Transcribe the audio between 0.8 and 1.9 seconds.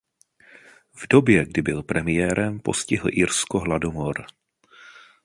V době kdy byl